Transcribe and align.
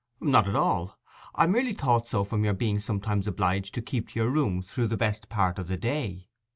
'Not 0.19 0.47
at 0.47 0.55
all; 0.55 0.97
I 1.35 1.45
merely 1.45 1.73
thought 1.73 2.07
so 2.07 2.23
from 2.23 2.43
your 2.43 2.55
being 2.55 2.79
sometimes 2.79 3.27
obliged 3.27 3.75
to 3.75 3.83
keep 3.83 4.15
your 4.15 4.31
room 4.31 4.63
through 4.63 4.87
the 4.87 4.97
best 4.97 5.29
part 5.29 5.59
of 5.59 5.67
the 5.67 5.77
day. 5.77 6.27